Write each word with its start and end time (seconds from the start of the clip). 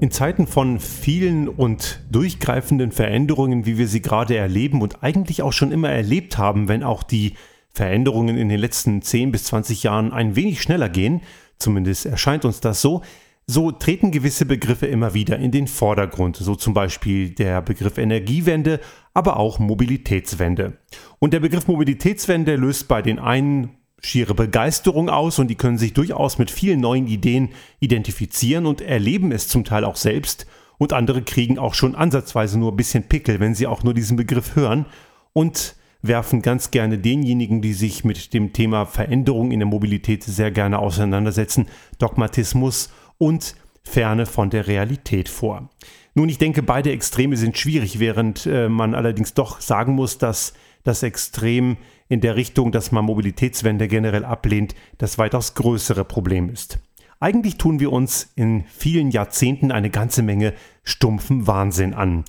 In 0.00 0.10
Zeiten 0.10 0.46
von 0.46 0.80
vielen 0.80 1.46
und 1.46 2.00
durchgreifenden 2.10 2.90
Veränderungen, 2.90 3.66
wie 3.66 3.76
wir 3.76 3.86
sie 3.86 4.00
gerade 4.00 4.34
erleben 4.34 4.80
und 4.80 5.02
eigentlich 5.02 5.42
auch 5.42 5.52
schon 5.52 5.72
immer 5.72 5.90
erlebt 5.90 6.38
haben, 6.38 6.68
wenn 6.68 6.82
auch 6.82 7.02
die 7.02 7.34
Veränderungen 7.74 8.38
in 8.38 8.48
den 8.48 8.58
letzten 8.58 9.02
10 9.02 9.30
bis 9.30 9.44
20 9.44 9.82
Jahren 9.82 10.10
ein 10.10 10.36
wenig 10.36 10.62
schneller 10.62 10.88
gehen, 10.88 11.20
zumindest 11.58 12.06
erscheint 12.06 12.46
uns 12.46 12.60
das 12.60 12.80
so, 12.80 13.02
so 13.46 13.72
treten 13.72 14.10
gewisse 14.10 14.46
Begriffe 14.46 14.86
immer 14.86 15.12
wieder 15.12 15.38
in 15.38 15.50
den 15.50 15.66
Vordergrund, 15.66 16.38
so 16.38 16.54
zum 16.54 16.72
Beispiel 16.72 17.28
der 17.28 17.60
Begriff 17.60 17.98
Energiewende, 17.98 18.80
aber 19.12 19.36
auch 19.36 19.58
Mobilitätswende. 19.58 20.78
Und 21.18 21.34
der 21.34 21.40
Begriff 21.40 21.68
Mobilitätswende 21.68 22.56
löst 22.56 22.88
bei 22.88 23.02
den 23.02 23.18
einen 23.18 23.76
schiere 24.00 24.34
Begeisterung 24.34 25.08
aus 25.08 25.38
und 25.38 25.48
die 25.48 25.56
können 25.56 25.78
sich 25.78 25.94
durchaus 25.94 26.38
mit 26.38 26.50
vielen 26.50 26.80
neuen 26.80 27.06
Ideen 27.06 27.50
identifizieren 27.80 28.66
und 28.66 28.80
erleben 28.80 29.32
es 29.32 29.48
zum 29.48 29.64
Teil 29.64 29.84
auch 29.84 29.96
selbst 29.96 30.46
und 30.78 30.92
andere 30.92 31.22
kriegen 31.22 31.58
auch 31.58 31.74
schon 31.74 31.94
ansatzweise 31.94 32.58
nur 32.58 32.72
ein 32.72 32.76
bisschen 32.76 33.04
Pickel, 33.04 33.38
wenn 33.38 33.54
sie 33.54 33.66
auch 33.66 33.82
nur 33.82 33.92
diesen 33.92 34.16
Begriff 34.16 34.56
hören 34.56 34.86
und 35.34 35.76
werfen 36.02 36.40
ganz 36.40 36.70
gerne 36.70 36.98
denjenigen, 36.98 37.60
die 37.60 37.74
sich 37.74 38.04
mit 38.04 38.32
dem 38.32 38.54
Thema 38.54 38.86
Veränderung 38.86 39.50
in 39.50 39.60
der 39.60 39.68
Mobilität 39.68 40.24
sehr 40.24 40.50
gerne 40.50 40.78
auseinandersetzen, 40.78 41.66
Dogmatismus 41.98 42.90
und 43.18 43.54
Ferne 43.82 44.24
von 44.24 44.48
der 44.48 44.66
Realität 44.66 45.28
vor. 45.28 45.68
Nun, 46.14 46.28
ich 46.28 46.38
denke, 46.38 46.62
beide 46.62 46.90
Extreme 46.90 47.36
sind 47.36 47.58
schwierig, 47.58 47.98
während 47.98 48.46
äh, 48.46 48.68
man 48.68 48.94
allerdings 48.94 49.34
doch 49.34 49.60
sagen 49.60 49.94
muss, 49.94 50.18
dass 50.18 50.54
das 50.82 51.02
Extrem 51.02 51.76
in 52.10 52.20
der 52.20 52.36
Richtung, 52.36 52.72
dass 52.72 52.92
man 52.92 53.06
Mobilitätswende 53.06 53.88
generell 53.88 54.26
ablehnt, 54.26 54.74
das 54.98 55.16
weitaus 55.16 55.54
größere 55.54 56.04
Problem 56.04 56.50
ist. 56.50 56.80
Eigentlich 57.20 57.56
tun 57.56 57.80
wir 57.80 57.92
uns 57.92 58.32
in 58.34 58.64
vielen 58.64 59.10
Jahrzehnten 59.10 59.70
eine 59.70 59.90
ganze 59.90 60.22
Menge 60.22 60.52
stumpfen 60.82 61.46
Wahnsinn 61.46 61.94
an. 61.94 62.24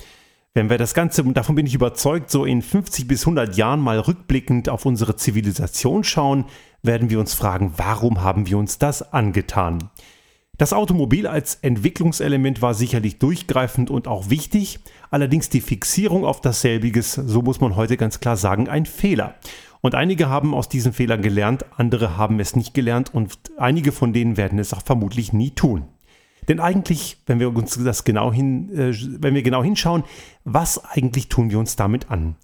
Wenn 0.53 0.69
wir 0.69 0.77
das 0.77 0.93
Ganze, 0.93 1.23
und 1.23 1.35
davon 1.35 1.55
bin 1.55 1.65
ich 1.65 1.73
überzeugt, 1.73 2.29
so 2.29 2.45
in 2.45 2.61
50 2.61 3.07
bis 3.07 3.21
100 3.21 3.57
Jahren 3.57 3.79
mal 3.79 3.99
rückblickend 3.99 4.69
auf 4.69 4.85
unsere 4.85 5.15
Zivilisation 5.15 6.03
schauen, 6.03 6.45
werden 6.83 7.09
wir 7.09 7.19
uns 7.19 7.33
fragen, 7.33 7.73
warum 7.77 8.21
haben 8.21 8.47
wir 8.47 8.57
uns 8.57 8.77
das 8.77 9.13
angetan? 9.13 9.89
Das 10.57 10.73
Automobil 10.73 11.25
als 11.25 11.55
Entwicklungselement 11.55 12.61
war 12.61 12.75
sicherlich 12.75 13.17
durchgreifend 13.17 13.89
und 13.89 14.07
auch 14.07 14.29
wichtig, 14.29 14.79
allerdings 15.09 15.49
die 15.49 15.61
Fixierung 15.61 16.23
auf 16.23 16.39
dasselbiges, 16.39 17.13
so 17.13 17.41
muss 17.41 17.61
man 17.61 17.75
heute 17.75 17.97
ganz 17.97 18.19
klar 18.19 18.37
sagen, 18.37 18.69
ein 18.69 18.85
Fehler. 18.85 19.35
Und 19.81 19.95
einige 19.95 20.29
haben 20.29 20.53
aus 20.53 20.69
diesen 20.69 20.93
Fehlern 20.93 21.21
gelernt, 21.21 21.65
andere 21.75 22.15
haben 22.15 22.39
es 22.39 22.55
nicht 22.55 22.73
gelernt 22.73 23.13
und 23.13 23.37
einige 23.57 23.91
von 23.91 24.13
denen 24.13 24.37
werden 24.37 24.59
es 24.59 24.73
auch 24.73 24.83
vermutlich 24.83 25.33
nie 25.33 25.51
tun. 25.51 25.85
Denn 26.47 26.59
eigentlich, 26.59 27.17
wenn 27.25 27.39
wir 27.39 27.55
uns 27.55 27.83
das 27.83 28.03
genau 28.03 28.31
hin, 28.31 28.71
äh, 28.73 28.95
wenn 29.21 29.35
wir 29.35 29.43
genau 29.43 29.63
hinschauen, 29.63 30.03
was 30.43 30.83
eigentlich 30.85 31.29
tun 31.29 31.51
wir 31.51 31.59
uns 31.59 31.75
damit 31.75 32.09
an? 32.09 32.35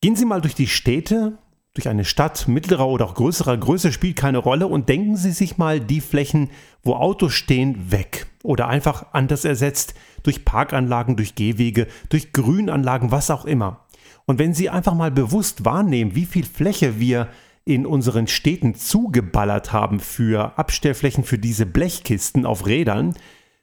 Gehen 0.00 0.16
Sie 0.16 0.24
mal 0.24 0.40
durch 0.40 0.54
die 0.54 0.66
Städte, 0.66 1.38
durch 1.74 1.88
eine 1.88 2.04
Stadt 2.04 2.48
mittlerer 2.48 2.88
oder 2.88 3.06
auch 3.06 3.14
größerer 3.14 3.56
Größe 3.56 3.92
spielt 3.92 4.16
keine 4.16 4.38
Rolle 4.38 4.66
und 4.66 4.88
denken 4.88 5.16
Sie 5.16 5.30
sich 5.30 5.58
mal 5.58 5.80
die 5.80 6.00
Flächen, 6.00 6.50
wo 6.82 6.94
Autos 6.94 7.32
stehen, 7.34 7.90
weg 7.90 8.26
oder 8.42 8.68
einfach 8.68 9.06
anders 9.12 9.44
ersetzt 9.44 9.94
durch 10.22 10.44
Parkanlagen, 10.44 11.16
durch 11.16 11.34
Gehwege, 11.34 11.86
durch 12.08 12.32
Grünanlagen, 12.32 13.10
was 13.12 13.30
auch 13.30 13.44
immer. 13.44 13.86
Und 14.28 14.38
wenn 14.38 14.52
Sie 14.52 14.68
einfach 14.68 14.92
mal 14.92 15.10
bewusst 15.10 15.64
wahrnehmen, 15.64 16.14
wie 16.14 16.26
viel 16.26 16.44
Fläche 16.44 17.00
wir 17.00 17.28
in 17.64 17.86
unseren 17.86 18.26
Städten 18.26 18.74
zugeballert 18.74 19.72
haben 19.72 20.00
für 20.00 20.58
Abstellflächen 20.58 21.24
für 21.24 21.38
diese 21.38 21.64
Blechkisten 21.64 22.44
auf 22.44 22.66
Rädern, 22.66 23.14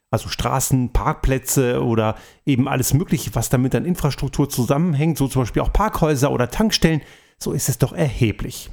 also 0.09 0.27
Straßen, 0.27 0.91
Parkplätze 0.91 1.83
oder 1.83 2.15
eben 2.47 2.67
alles 2.67 2.95
Mögliche, 2.95 3.35
was 3.35 3.49
damit 3.49 3.75
an 3.75 3.85
Infrastruktur 3.85 4.49
zusammenhängt, 4.49 5.19
so 5.19 5.27
zum 5.27 5.43
Beispiel 5.43 5.61
auch 5.61 5.71
Parkhäuser 5.71 6.31
oder 6.31 6.49
Tankstellen, 6.49 7.01
so 7.37 7.51
ist 7.51 7.69
es 7.69 7.77
doch 7.77 7.93
erheblich. 7.93 8.71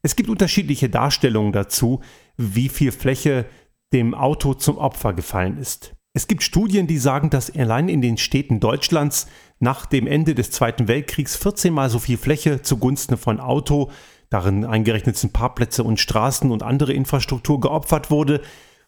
Es 0.00 0.16
gibt 0.16 0.30
unterschiedliche 0.30 0.88
Darstellungen 0.88 1.52
dazu, 1.52 2.00
wie 2.38 2.70
viel 2.70 2.90
Fläche 2.90 3.44
dem 3.92 4.14
Auto 4.14 4.54
zum 4.54 4.78
Opfer 4.78 5.12
gefallen 5.12 5.58
ist. 5.58 5.94
Es 6.14 6.26
gibt 6.26 6.42
Studien, 6.42 6.86
die 6.86 6.98
sagen, 6.98 7.28
dass 7.28 7.54
allein 7.54 7.88
in 7.90 8.00
den 8.00 8.16
Städten 8.16 8.60
Deutschlands 8.60 9.26
nach 9.58 9.86
dem 9.86 10.06
Ende 10.06 10.34
des 10.34 10.50
Zweiten 10.50 10.88
Weltkriegs 10.88 11.36
14 11.36 11.72
mal 11.72 11.90
so 11.90 11.98
viel 11.98 12.18
Fläche 12.18 12.62
zugunsten 12.62 13.16
von 13.16 13.40
Auto, 13.40 13.90
darin 14.30 14.64
eingerechnet 14.64 15.16
sind 15.16 15.32
Parkplätze 15.32 15.84
und 15.84 16.00
Straßen 16.00 16.50
und 16.50 16.62
andere 16.62 16.92
Infrastruktur 16.92 17.60
geopfert 17.60 18.10
wurde, 18.10 18.40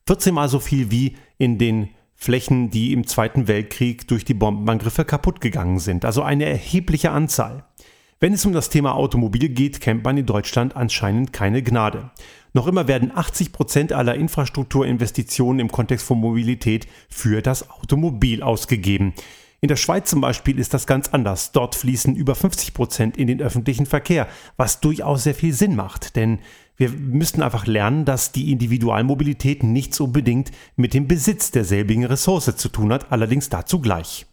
14 0.06 0.34
mal 0.34 0.48
so 0.48 0.60
viel 0.60 0.90
wie 0.90 1.16
in 1.38 1.58
den 1.58 1.90
Flächen, 2.14 2.70
die 2.70 2.92
im 2.92 3.06
Zweiten 3.06 3.46
Weltkrieg 3.46 4.08
durch 4.08 4.24
die 4.24 4.34
Bombenangriffe 4.34 5.04
kaputt 5.04 5.40
gegangen 5.40 5.78
sind. 5.78 6.04
Also 6.04 6.22
eine 6.22 6.46
erhebliche 6.46 7.10
Anzahl. 7.10 7.64
Wenn 8.18 8.32
es 8.32 8.46
um 8.46 8.54
das 8.54 8.70
Thema 8.70 8.94
Automobil 8.94 9.50
geht, 9.50 9.82
kennt 9.82 10.02
man 10.02 10.16
in 10.16 10.24
Deutschland 10.24 10.74
anscheinend 10.74 11.34
keine 11.34 11.62
Gnade. 11.62 12.10
Noch 12.54 12.66
immer 12.66 12.88
werden 12.88 13.12
80 13.14 13.52
Prozent 13.52 13.92
aller 13.92 14.14
Infrastrukturinvestitionen 14.14 15.60
im 15.60 15.70
Kontext 15.70 16.06
von 16.06 16.18
Mobilität 16.18 16.86
für 17.10 17.42
das 17.42 17.68
Automobil 17.68 18.42
ausgegeben. 18.42 19.12
In 19.60 19.68
der 19.68 19.76
Schweiz 19.76 20.10
zum 20.10 20.20
Beispiel 20.20 20.58
ist 20.58 20.74
das 20.74 20.86
ganz 20.86 21.08
anders. 21.08 21.52
Dort 21.52 21.74
fließen 21.74 22.14
über 22.14 22.34
50 22.34 22.74
Prozent 22.74 23.16
in 23.16 23.26
den 23.26 23.40
öffentlichen 23.40 23.86
Verkehr, 23.86 24.28
was 24.56 24.80
durchaus 24.80 25.24
sehr 25.24 25.34
viel 25.34 25.52
Sinn 25.52 25.76
macht. 25.76 26.16
Denn 26.16 26.40
wir 26.76 26.90
müssten 26.90 27.42
einfach 27.42 27.66
lernen, 27.66 28.04
dass 28.04 28.32
die 28.32 28.52
Individualmobilität 28.52 29.62
nichts 29.62 29.98
unbedingt 29.98 30.52
mit 30.76 30.92
dem 30.92 31.08
Besitz 31.08 31.50
derselbigen 31.50 32.04
Ressource 32.04 32.54
zu 32.56 32.68
tun 32.68 32.92
hat, 32.92 33.10
allerdings 33.10 33.48
dazu 33.48 33.80
gleich. 33.80 34.26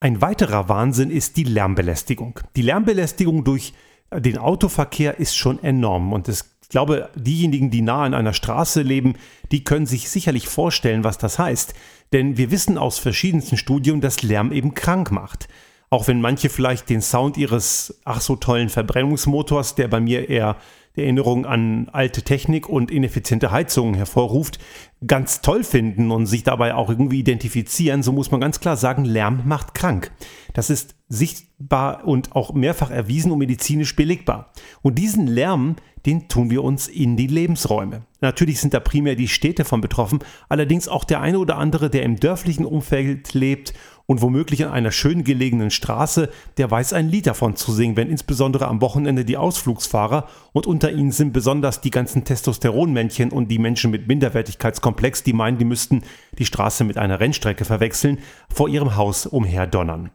Ein 0.00 0.22
weiterer 0.22 0.68
Wahnsinn 0.68 1.10
ist 1.10 1.36
die 1.36 1.44
Lärmbelästigung. 1.44 2.40
Die 2.56 2.62
Lärmbelästigung 2.62 3.44
durch 3.44 3.74
den 4.14 4.38
Autoverkehr 4.38 5.18
ist 5.18 5.36
schon 5.36 5.62
enorm 5.62 6.12
und 6.12 6.28
es, 6.28 6.56
ich 6.62 6.68
glaube, 6.68 7.10
diejenigen, 7.14 7.70
die 7.70 7.82
nah 7.82 8.04
an 8.04 8.14
einer 8.14 8.32
Straße 8.32 8.80
leben, 8.82 9.16
die 9.50 9.64
können 9.64 9.86
sich 9.86 10.08
sicherlich 10.08 10.48
vorstellen, 10.48 11.04
was 11.04 11.18
das 11.18 11.38
heißt. 11.38 11.74
Denn 12.12 12.36
wir 12.36 12.50
wissen 12.50 12.78
aus 12.78 12.98
verschiedensten 12.98 13.56
Studien, 13.56 14.00
dass 14.00 14.22
Lärm 14.22 14.52
eben 14.52 14.74
krank 14.74 15.10
macht. 15.10 15.48
Auch 15.90 16.06
wenn 16.06 16.20
manche 16.20 16.50
vielleicht 16.50 16.90
den 16.90 17.00
Sound 17.00 17.36
ihres 17.36 18.00
ach 18.04 18.20
so 18.20 18.36
tollen 18.36 18.68
Verbrennungsmotors, 18.68 19.74
der 19.74 19.88
bei 19.88 20.00
mir 20.00 20.28
eher 20.28 20.56
Erinnerung 21.00 21.46
an 21.46 21.88
alte 21.92 22.22
Technik 22.22 22.68
und 22.68 22.90
ineffiziente 22.90 23.50
Heizungen 23.50 23.94
hervorruft, 23.94 24.58
ganz 25.06 25.40
toll 25.40 25.64
finden 25.64 26.10
und 26.10 26.26
sich 26.26 26.42
dabei 26.42 26.74
auch 26.74 26.88
irgendwie 26.88 27.20
identifizieren, 27.20 28.02
so 28.02 28.12
muss 28.12 28.30
man 28.30 28.40
ganz 28.40 28.60
klar 28.60 28.76
sagen, 28.76 29.04
Lärm 29.04 29.42
macht 29.46 29.74
krank. 29.74 30.10
Das 30.54 30.70
ist 30.70 30.96
sichtbar 31.08 32.06
und 32.06 32.34
auch 32.34 32.52
mehrfach 32.52 32.90
erwiesen 32.90 33.30
und 33.32 33.38
medizinisch 33.38 33.94
belegbar. 33.96 34.52
Und 34.82 34.98
diesen 34.98 35.26
Lärm, 35.26 35.76
den 36.06 36.28
tun 36.28 36.50
wir 36.50 36.64
uns 36.64 36.88
in 36.88 37.16
die 37.16 37.26
Lebensräume. 37.26 38.02
Natürlich 38.20 38.60
sind 38.60 38.74
da 38.74 38.80
primär 38.80 39.14
die 39.14 39.28
Städte 39.28 39.64
von 39.64 39.80
betroffen, 39.80 40.18
allerdings 40.48 40.88
auch 40.88 41.04
der 41.04 41.20
eine 41.20 41.38
oder 41.38 41.56
andere, 41.56 41.90
der 41.90 42.02
im 42.02 42.18
dörflichen 42.18 42.64
Umfeld 42.64 43.34
lebt 43.34 43.74
und 44.10 44.22
womöglich 44.22 44.64
an 44.64 44.72
einer 44.72 44.90
schön 44.90 45.22
gelegenen 45.22 45.70
Straße, 45.70 46.30
der 46.56 46.70
weiß 46.70 46.94
ein 46.94 47.10
Lied 47.10 47.26
davon 47.26 47.56
zu 47.56 47.72
singen, 47.72 47.96
wenn 47.98 48.08
insbesondere 48.08 48.66
am 48.66 48.80
Wochenende 48.80 49.26
die 49.26 49.36
Ausflugsfahrer 49.36 50.26
und 50.52 50.66
unter 50.66 50.90
ihnen 50.90 51.12
sind 51.12 51.34
besonders 51.34 51.82
die 51.82 51.90
ganzen 51.90 52.24
Testosteronmännchen 52.24 53.30
und 53.30 53.48
die 53.48 53.58
Menschen 53.58 53.90
mit 53.90 54.08
Minderwertigkeitskomplex, 54.08 55.24
die 55.24 55.34
meinen, 55.34 55.58
die 55.58 55.66
müssten 55.66 56.04
die 56.38 56.46
Straße 56.46 56.84
mit 56.84 56.96
einer 56.96 57.20
Rennstrecke 57.20 57.66
verwechseln, 57.66 58.18
vor 58.48 58.70
ihrem 58.70 58.96
Haus 58.96 59.26
umherdonnern. 59.26 60.10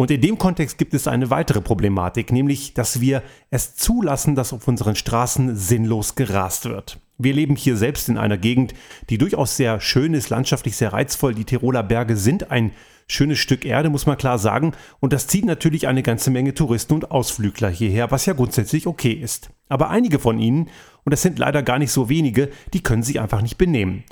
Und 0.00 0.12
in 0.12 0.20
dem 0.20 0.38
Kontext 0.38 0.78
gibt 0.78 0.94
es 0.94 1.08
eine 1.08 1.28
weitere 1.28 1.60
Problematik, 1.60 2.30
nämlich, 2.30 2.72
dass 2.72 3.00
wir 3.00 3.20
es 3.50 3.74
zulassen, 3.74 4.36
dass 4.36 4.52
auf 4.52 4.68
unseren 4.68 4.94
Straßen 4.94 5.56
sinnlos 5.56 6.14
gerast 6.14 6.66
wird. 6.66 7.00
Wir 7.18 7.34
leben 7.34 7.56
hier 7.56 7.76
selbst 7.76 8.08
in 8.08 8.16
einer 8.16 8.38
Gegend, 8.38 8.74
die 9.10 9.18
durchaus 9.18 9.56
sehr 9.56 9.80
schön 9.80 10.14
ist, 10.14 10.30
landschaftlich 10.30 10.76
sehr 10.76 10.92
reizvoll. 10.92 11.34
Die 11.34 11.44
Tiroler 11.44 11.82
Berge 11.82 12.16
sind 12.16 12.52
ein 12.52 12.70
schönes 13.08 13.40
Stück 13.40 13.64
Erde, 13.64 13.90
muss 13.90 14.06
man 14.06 14.16
klar 14.16 14.38
sagen. 14.38 14.70
Und 15.00 15.12
das 15.12 15.26
zieht 15.26 15.44
natürlich 15.44 15.88
eine 15.88 16.04
ganze 16.04 16.30
Menge 16.30 16.54
Touristen 16.54 16.94
und 16.94 17.10
Ausflügler 17.10 17.68
hierher, 17.68 18.12
was 18.12 18.24
ja 18.26 18.34
grundsätzlich 18.34 18.86
okay 18.86 19.14
ist. 19.14 19.50
Aber 19.68 19.90
einige 19.90 20.20
von 20.20 20.38
ihnen, 20.38 20.70
und 21.04 21.12
das 21.12 21.22
sind 21.22 21.40
leider 21.40 21.64
gar 21.64 21.80
nicht 21.80 21.90
so 21.90 22.08
wenige, 22.08 22.50
die 22.72 22.84
können 22.84 23.02
sich 23.02 23.18
einfach 23.18 23.42
nicht 23.42 23.58
benehmen. 23.58 24.04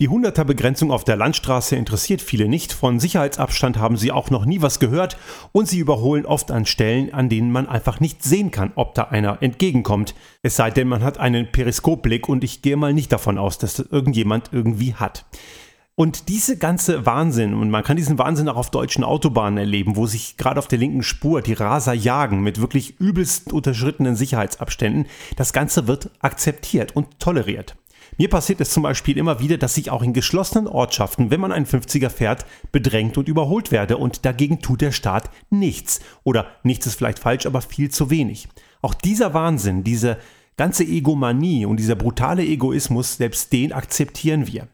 Die 0.00 0.08
100er 0.08 0.44
Begrenzung 0.44 0.90
auf 0.92 1.04
der 1.04 1.16
Landstraße 1.16 1.76
interessiert 1.76 2.22
viele 2.22 2.48
nicht. 2.48 2.72
Von 2.72 2.98
Sicherheitsabstand 2.98 3.76
haben 3.76 3.98
sie 3.98 4.12
auch 4.12 4.30
noch 4.30 4.46
nie 4.46 4.62
was 4.62 4.80
gehört 4.80 5.18
und 5.52 5.68
sie 5.68 5.78
überholen 5.78 6.24
oft 6.24 6.50
an 6.50 6.64
Stellen, 6.64 7.12
an 7.12 7.28
denen 7.28 7.52
man 7.52 7.68
einfach 7.68 8.00
nicht 8.00 8.24
sehen 8.24 8.50
kann, 8.50 8.72
ob 8.76 8.94
da 8.94 9.02
einer 9.04 9.42
entgegenkommt. 9.42 10.14
Es 10.42 10.56
sei 10.56 10.70
denn, 10.70 10.88
man 10.88 11.04
hat 11.04 11.18
einen 11.18 11.52
Periskopblick 11.52 12.30
und 12.30 12.44
ich 12.44 12.62
gehe 12.62 12.78
mal 12.78 12.94
nicht 12.94 13.12
davon 13.12 13.36
aus, 13.36 13.58
dass 13.58 13.74
das 13.74 13.88
irgendjemand 13.90 14.48
irgendwie 14.52 14.94
hat. 14.94 15.26
Und 15.96 16.30
diese 16.30 16.56
ganze 16.56 17.04
Wahnsinn, 17.04 17.52
und 17.52 17.68
man 17.68 17.84
kann 17.84 17.98
diesen 17.98 18.16
Wahnsinn 18.18 18.48
auch 18.48 18.56
auf 18.56 18.70
deutschen 18.70 19.04
Autobahnen 19.04 19.58
erleben, 19.58 19.96
wo 19.96 20.06
sich 20.06 20.38
gerade 20.38 20.58
auf 20.58 20.68
der 20.68 20.78
linken 20.78 21.02
Spur 21.02 21.42
die 21.42 21.52
Raser 21.52 21.92
jagen 21.92 22.40
mit 22.40 22.58
wirklich 22.58 22.98
übelst 23.00 23.52
unterschrittenen 23.52 24.16
Sicherheitsabständen, 24.16 25.04
das 25.36 25.52
Ganze 25.52 25.88
wird 25.88 26.08
akzeptiert 26.20 26.96
und 26.96 27.20
toleriert. 27.20 27.76
Mir 28.18 28.28
passiert 28.28 28.60
es 28.60 28.70
zum 28.70 28.82
Beispiel 28.82 29.16
immer 29.16 29.40
wieder, 29.40 29.58
dass 29.58 29.76
ich 29.76 29.90
auch 29.90 30.02
in 30.02 30.12
geschlossenen 30.12 30.66
Ortschaften, 30.66 31.30
wenn 31.30 31.40
man 31.40 31.52
einen 31.52 31.66
50er 31.66 32.10
fährt, 32.10 32.44
bedrängt 32.72 33.16
und 33.18 33.28
überholt 33.28 33.70
werde 33.70 33.96
und 33.96 34.24
dagegen 34.24 34.60
tut 34.60 34.80
der 34.80 34.92
Staat 34.92 35.30
nichts. 35.50 36.00
Oder 36.24 36.46
nichts 36.62 36.86
ist 36.86 36.96
vielleicht 36.96 37.18
falsch, 37.18 37.46
aber 37.46 37.62
viel 37.62 37.90
zu 37.90 38.10
wenig. 38.10 38.48
Auch 38.82 38.94
dieser 38.94 39.34
Wahnsinn, 39.34 39.84
diese 39.84 40.18
ganze 40.56 40.84
Egomanie 40.84 41.64
und 41.64 41.78
dieser 41.78 41.94
brutale 41.94 42.44
Egoismus, 42.44 43.16
selbst 43.16 43.52
den 43.52 43.72
akzeptieren 43.72 44.46
wir. 44.46 44.68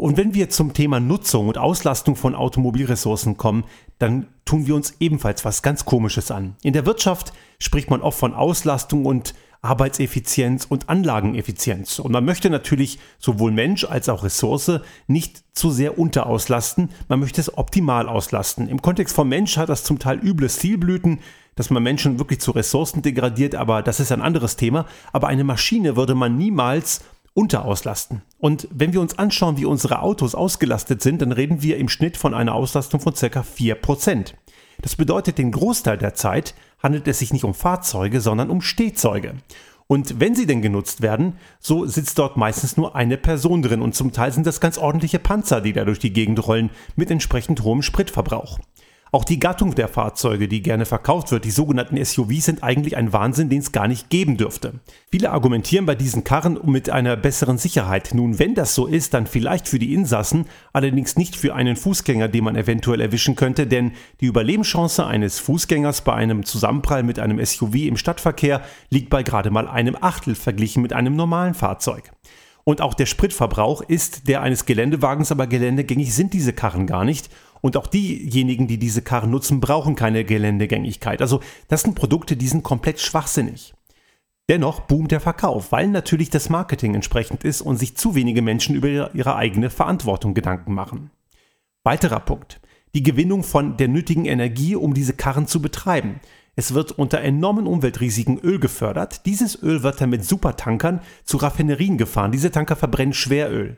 Und 0.00 0.16
wenn 0.16 0.32
wir 0.32 0.48
zum 0.48 0.74
Thema 0.74 1.00
Nutzung 1.00 1.48
und 1.48 1.58
Auslastung 1.58 2.14
von 2.14 2.36
Automobilressourcen 2.36 3.36
kommen, 3.36 3.64
dann 3.98 4.28
tun 4.44 4.68
wir 4.68 4.76
uns 4.76 4.94
ebenfalls 5.00 5.44
was 5.44 5.60
ganz 5.60 5.84
Komisches 5.84 6.30
an. 6.30 6.54
In 6.62 6.72
der 6.72 6.86
Wirtschaft 6.86 7.32
spricht 7.58 7.90
man 7.90 8.00
oft 8.00 8.16
von 8.16 8.32
Auslastung 8.32 9.06
und 9.06 9.34
Arbeitseffizienz 9.62 10.64
und 10.64 10.88
Anlageneffizienz. 10.88 11.98
Und 11.98 12.12
man 12.12 12.24
möchte 12.24 12.48
natürlich 12.50 12.98
sowohl 13.18 13.50
Mensch 13.50 13.84
als 13.84 14.08
auch 14.08 14.22
Ressource 14.22 14.80
nicht 15.06 15.42
zu 15.52 15.70
sehr 15.70 15.98
unterauslasten, 15.98 16.90
man 17.08 17.20
möchte 17.20 17.40
es 17.40 17.56
optimal 17.58 18.08
auslasten. 18.08 18.68
Im 18.68 18.80
Kontext 18.82 19.14
von 19.14 19.28
Mensch 19.28 19.56
hat 19.56 19.68
das 19.68 19.84
zum 19.84 19.98
Teil 19.98 20.18
üble 20.18 20.48
Stilblüten, 20.48 21.20
dass 21.56 21.70
man 21.70 21.82
Menschen 21.82 22.20
wirklich 22.20 22.40
zu 22.40 22.52
Ressourcen 22.52 23.02
degradiert, 23.02 23.56
aber 23.56 23.82
das 23.82 23.98
ist 23.98 24.12
ein 24.12 24.22
anderes 24.22 24.54
Thema. 24.54 24.86
Aber 25.12 25.26
eine 25.26 25.42
Maschine 25.42 25.96
würde 25.96 26.14
man 26.14 26.36
niemals 26.36 27.00
unterauslasten. 27.34 28.22
Und 28.38 28.68
wenn 28.70 28.92
wir 28.92 29.00
uns 29.00 29.18
anschauen, 29.18 29.56
wie 29.56 29.64
unsere 29.64 30.02
Autos 30.02 30.36
ausgelastet 30.36 31.02
sind, 31.02 31.20
dann 31.20 31.32
reden 31.32 31.62
wir 31.62 31.76
im 31.76 31.88
Schnitt 31.88 32.16
von 32.16 32.34
einer 32.34 32.54
Auslastung 32.54 33.00
von 33.00 33.14
ca. 33.14 33.40
4%. 33.40 34.34
Das 34.80 34.96
bedeutet, 34.96 35.38
den 35.38 35.52
Großteil 35.52 35.98
der 35.98 36.14
Zeit 36.14 36.54
handelt 36.82 37.08
es 37.08 37.18
sich 37.18 37.32
nicht 37.32 37.44
um 37.44 37.54
Fahrzeuge, 37.54 38.20
sondern 38.20 38.50
um 38.50 38.60
Stehzeuge. 38.60 39.34
Und 39.88 40.20
wenn 40.20 40.34
sie 40.34 40.46
denn 40.46 40.60
genutzt 40.60 41.00
werden, 41.00 41.38
so 41.60 41.86
sitzt 41.86 42.18
dort 42.18 42.36
meistens 42.36 42.76
nur 42.76 42.94
eine 42.94 43.16
Person 43.16 43.62
drin 43.62 43.80
und 43.80 43.94
zum 43.94 44.12
Teil 44.12 44.32
sind 44.32 44.46
das 44.46 44.60
ganz 44.60 44.76
ordentliche 44.76 45.18
Panzer, 45.18 45.62
die 45.62 45.72
da 45.72 45.84
durch 45.84 45.98
die 45.98 46.12
Gegend 46.12 46.46
rollen, 46.46 46.70
mit 46.94 47.10
entsprechend 47.10 47.62
hohem 47.62 47.80
Spritverbrauch. 47.80 48.58
Auch 49.10 49.24
die 49.24 49.38
Gattung 49.38 49.74
der 49.74 49.88
Fahrzeuge, 49.88 50.48
die 50.48 50.62
gerne 50.62 50.84
verkauft 50.84 51.32
wird, 51.32 51.44
die 51.44 51.50
sogenannten 51.50 52.02
SUVs, 52.02 52.44
sind 52.44 52.62
eigentlich 52.62 52.96
ein 52.96 53.12
Wahnsinn, 53.12 53.48
den 53.48 53.60
es 53.60 53.72
gar 53.72 53.88
nicht 53.88 54.10
geben 54.10 54.36
dürfte. 54.36 54.74
Viele 55.10 55.30
argumentieren 55.30 55.86
bei 55.86 55.94
diesen 55.94 56.24
Karren 56.24 56.58
mit 56.64 56.90
einer 56.90 57.16
besseren 57.16 57.56
Sicherheit. 57.56 58.10
Nun, 58.12 58.38
wenn 58.38 58.54
das 58.54 58.74
so 58.74 58.86
ist, 58.86 59.14
dann 59.14 59.26
vielleicht 59.26 59.66
für 59.66 59.78
die 59.78 59.94
Insassen, 59.94 60.46
allerdings 60.72 61.16
nicht 61.16 61.36
für 61.36 61.54
einen 61.54 61.76
Fußgänger, 61.76 62.28
den 62.28 62.44
man 62.44 62.56
eventuell 62.56 63.00
erwischen 63.00 63.34
könnte, 63.34 63.66
denn 63.66 63.92
die 64.20 64.26
Überlebenschance 64.26 65.06
eines 65.06 65.38
Fußgängers 65.38 66.02
bei 66.02 66.12
einem 66.14 66.44
Zusammenprall 66.44 67.02
mit 67.02 67.18
einem 67.18 67.44
SUV 67.44 67.74
im 67.74 67.96
Stadtverkehr 67.96 68.62
liegt 68.90 69.08
bei 69.08 69.22
gerade 69.22 69.50
mal 69.50 69.68
einem 69.68 69.96
Achtel 70.00 70.34
verglichen 70.34 70.82
mit 70.82 70.92
einem 70.92 71.16
normalen 71.16 71.54
Fahrzeug. 71.54 72.12
Und 72.68 72.82
auch 72.82 72.92
der 72.92 73.06
Spritverbrauch 73.06 73.80
ist 73.80 74.28
der 74.28 74.42
eines 74.42 74.66
Geländewagens, 74.66 75.32
aber 75.32 75.46
geländegängig 75.46 76.14
sind 76.14 76.34
diese 76.34 76.52
Karren 76.52 76.86
gar 76.86 77.02
nicht. 77.02 77.30
Und 77.60 77.76
auch 77.76 77.86
diejenigen, 77.86 78.66
die 78.68 78.78
diese 78.78 79.02
Karren 79.02 79.30
nutzen, 79.30 79.60
brauchen 79.60 79.96
keine 79.96 80.24
Geländegängigkeit. 80.24 81.20
Also 81.20 81.40
das 81.68 81.82
sind 81.82 81.94
Produkte, 81.94 82.36
die 82.36 82.48
sind 82.48 82.62
komplett 82.62 83.00
schwachsinnig. 83.00 83.74
Dennoch 84.48 84.80
boomt 84.80 85.10
der 85.10 85.20
Verkauf, 85.20 85.72
weil 85.72 85.88
natürlich 85.88 86.30
das 86.30 86.48
Marketing 86.48 86.94
entsprechend 86.94 87.44
ist 87.44 87.60
und 87.60 87.76
sich 87.76 87.96
zu 87.96 88.14
wenige 88.14 88.40
Menschen 88.40 88.74
über 88.74 89.14
ihre 89.14 89.36
eigene 89.36 89.68
Verantwortung 89.68 90.32
Gedanken 90.32 90.72
machen. 90.72 91.10
Weiterer 91.84 92.20
Punkt. 92.20 92.60
Die 92.94 93.02
Gewinnung 93.02 93.42
von 93.42 93.76
der 93.76 93.88
nötigen 93.88 94.24
Energie, 94.24 94.74
um 94.74 94.94
diese 94.94 95.12
Karren 95.12 95.46
zu 95.46 95.60
betreiben. 95.60 96.20
Es 96.56 96.72
wird 96.72 96.92
unter 96.92 97.20
enormen 97.20 97.66
Umweltrisiken 97.66 98.38
Öl 98.40 98.58
gefördert. 98.58 99.26
Dieses 99.26 99.62
Öl 99.62 99.82
wird 99.82 100.00
dann 100.00 100.10
mit 100.10 100.24
Supertankern 100.24 101.00
zu 101.24 101.36
Raffinerien 101.36 101.98
gefahren. 101.98 102.32
Diese 102.32 102.50
Tanker 102.50 102.74
verbrennen 102.74 103.14
Schweröl. 103.14 103.76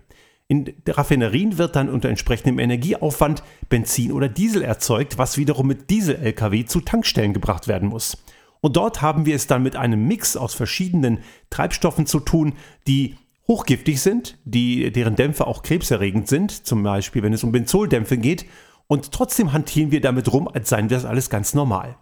In 0.50 0.75
Raffinerien 0.85 1.58
wird 1.58 1.76
dann 1.76 1.88
unter 1.88 2.08
entsprechendem 2.08 2.58
Energieaufwand 2.58 3.44
Benzin 3.69 4.11
oder 4.11 4.29
Diesel 4.29 4.62
erzeugt, 4.62 5.17
was 5.17 5.37
wiederum 5.37 5.69
mit 5.69 5.91
Diesel-Lkw 5.91 6.64
zu 6.64 6.81
Tankstellen 6.81 7.32
gebracht 7.32 7.69
werden 7.69 7.88
muss. 7.88 8.17
Und 8.61 8.75
dort 8.75 9.00
haben 9.00 9.26
wir 9.26 9.37
es 9.37 9.47
dann 9.47 9.62
mit 9.62 9.76
einem 9.76 10.08
Mix 10.08 10.37
aus 10.37 10.55
verschiedenen 10.55 11.20
Treibstoffen 11.50 12.05
zu 12.05 12.19
tun, 12.19 12.55
die 12.88 13.14
hochgiftig 13.47 14.00
sind, 14.00 14.38
die, 14.44 14.91
deren 14.91 15.14
Dämpfe 15.14 15.47
auch 15.47 15.62
krebserregend 15.62 16.26
sind, 16.26 16.67
zum 16.67 16.82
Beispiel 16.82 17.23
wenn 17.23 17.32
es 17.32 17.44
um 17.44 17.52
Benzoldämpfe 17.52 18.19
geht, 18.19 18.44
und 18.88 19.12
trotzdem 19.12 19.52
hantieren 19.52 19.93
wir 19.93 20.00
damit 20.00 20.32
rum, 20.32 20.49
als 20.49 20.70
seien 20.70 20.88
das 20.88 21.05
alles 21.05 21.31
ganz 21.31 21.55
normal. 21.55 21.97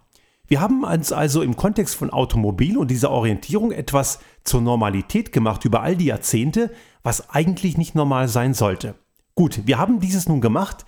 Wir 0.49 0.61
haben 0.61 0.83
uns 0.83 1.11
also 1.11 1.43
im 1.43 1.55
Kontext 1.55 1.93
von 1.93 2.09
Automobil 2.09 2.75
und 2.75 2.89
dieser 2.89 3.11
Orientierung 3.11 3.71
etwas 3.71 4.17
zur 4.43 4.61
Normalität 4.61 5.31
gemacht 5.31 5.63
über 5.63 5.83
all 5.83 5.95
die 5.95 6.05
Jahrzehnte, 6.05 6.71
was 7.03 7.29
eigentlich 7.29 7.77
nicht 7.77 7.93
normal 7.93 8.27
sein 8.27 8.55
sollte. 8.55 8.95
Gut, 9.35 9.61
wir 9.67 9.77
haben 9.77 9.99
dieses 9.99 10.27
nun 10.27 10.41
gemacht 10.41 10.87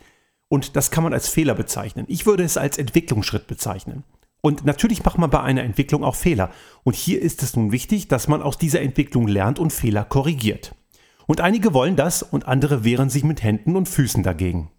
und 0.49 0.75
das 0.75 0.89
kann 0.89 1.03
man 1.03 1.13
als 1.13 1.29
Fehler 1.29 1.53
bezeichnen. 1.53 2.05
Ich 2.07 2.25
würde 2.25 2.43
es 2.43 2.57
als 2.57 2.79
Entwicklungsschritt 2.79 3.45
bezeichnen. 3.45 4.03
Und 4.41 4.65
natürlich 4.65 5.05
macht 5.05 5.19
man 5.19 5.29
bei 5.29 5.41
einer 5.41 5.61
Entwicklung 5.61 6.03
auch 6.03 6.15
Fehler. 6.15 6.49
Und 6.83 6.95
hier 6.95 7.21
ist 7.21 7.43
es 7.43 7.55
nun 7.55 7.71
wichtig, 7.71 8.07
dass 8.07 8.27
man 8.27 8.41
aus 8.41 8.57
dieser 8.57 8.81
Entwicklung 8.81 9.27
lernt 9.27 9.59
und 9.59 9.71
Fehler 9.71 10.05
korrigiert. 10.05 10.73
Und 11.27 11.39
einige 11.39 11.75
wollen 11.75 11.95
das 11.95 12.23
und 12.23 12.47
andere 12.47 12.83
wehren 12.83 13.11
sich 13.11 13.23
mit 13.23 13.43
Händen 13.43 13.75
und 13.75 13.87
Füßen 13.87 14.23
dagegen. 14.23 14.71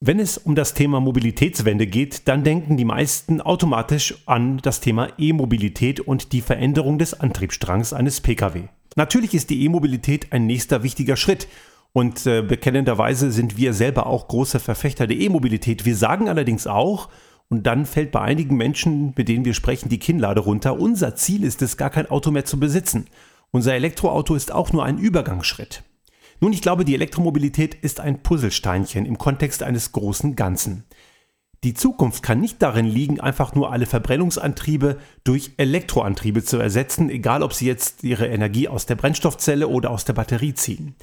Wenn 0.00 0.20
es 0.20 0.36
um 0.36 0.54
das 0.54 0.74
Thema 0.74 1.00
Mobilitätswende 1.00 1.86
geht, 1.86 2.28
dann 2.28 2.44
denken 2.44 2.76
die 2.76 2.84
meisten 2.84 3.40
automatisch 3.40 4.14
an 4.26 4.58
das 4.58 4.80
Thema 4.80 5.08
E-Mobilität 5.16 6.00
und 6.00 6.32
die 6.32 6.42
Veränderung 6.42 6.98
des 6.98 7.18
Antriebsstrangs 7.18 7.94
eines 7.94 8.20
Pkw. 8.20 8.64
Natürlich 8.94 9.32
ist 9.32 9.48
die 9.48 9.64
E-Mobilität 9.64 10.32
ein 10.34 10.44
nächster 10.44 10.82
wichtiger 10.82 11.16
Schritt 11.16 11.48
und 11.94 12.26
äh, 12.26 12.42
bekennenderweise 12.42 13.32
sind 13.32 13.56
wir 13.56 13.72
selber 13.72 14.06
auch 14.06 14.28
große 14.28 14.60
Verfechter 14.60 15.06
der 15.06 15.16
E-Mobilität. 15.16 15.86
Wir 15.86 15.96
sagen 15.96 16.28
allerdings 16.28 16.66
auch, 16.66 17.08
und 17.48 17.66
dann 17.66 17.86
fällt 17.86 18.12
bei 18.12 18.20
einigen 18.20 18.58
Menschen, 18.58 19.14
mit 19.16 19.28
denen 19.28 19.46
wir 19.46 19.54
sprechen, 19.54 19.88
die 19.88 19.98
Kinnlade 19.98 20.40
runter, 20.40 20.78
unser 20.78 21.16
Ziel 21.16 21.42
ist 21.42 21.62
es, 21.62 21.78
gar 21.78 21.88
kein 21.88 22.10
Auto 22.10 22.30
mehr 22.30 22.44
zu 22.44 22.60
besitzen. 22.60 23.06
Unser 23.50 23.72
Elektroauto 23.72 24.34
ist 24.34 24.52
auch 24.52 24.74
nur 24.74 24.84
ein 24.84 24.98
Übergangsschritt. 24.98 25.84
Nun, 26.40 26.52
ich 26.52 26.60
glaube, 26.60 26.84
die 26.84 26.94
Elektromobilität 26.94 27.74
ist 27.74 28.00
ein 28.00 28.22
Puzzlesteinchen 28.22 29.06
im 29.06 29.18
Kontext 29.18 29.62
eines 29.62 29.92
großen 29.92 30.36
Ganzen. 30.36 30.84
Die 31.64 31.74
Zukunft 31.74 32.22
kann 32.22 32.40
nicht 32.40 32.60
darin 32.60 32.86
liegen, 32.86 33.20
einfach 33.20 33.54
nur 33.54 33.72
alle 33.72 33.86
Verbrennungsantriebe 33.86 34.98
durch 35.24 35.52
Elektroantriebe 35.56 36.44
zu 36.44 36.58
ersetzen, 36.58 37.08
egal 37.10 37.42
ob 37.42 37.54
sie 37.54 37.66
jetzt 37.66 38.04
ihre 38.04 38.26
Energie 38.26 38.68
aus 38.68 38.86
der 38.86 38.94
Brennstoffzelle 38.94 39.66
oder 39.66 39.90
aus 39.90 40.04
der 40.04 40.12
Batterie 40.12 40.54
ziehen. 40.54 40.94